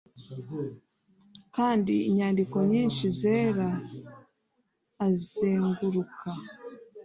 [1.55, 3.69] kandi inyandiko nyinshi zera
[5.07, 6.29] azenguruka,